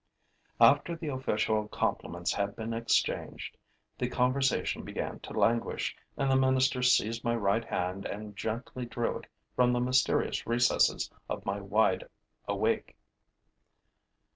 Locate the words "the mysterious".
9.73-10.47